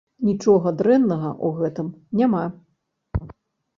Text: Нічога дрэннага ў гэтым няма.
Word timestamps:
Нічога 0.27 0.71
дрэннага 0.79 1.29
ў 1.45 1.65
гэтым 1.65 1.93
няма. 2.23 2.43